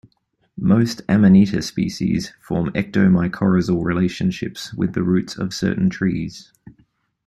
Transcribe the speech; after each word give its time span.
Most 0.57 1.03
"Amanita" 1.07 1.61
species 1.61 2.33
form 2.41 2.71
ectomycorrhizal 2.73 3.83
relationships 3.85 4.73
with 4.73 4.93
the 4.93 5.03
roots 5.03 5.37
of 5.37 5.53
certain 5.53 5.91
trees. 5.91 6.51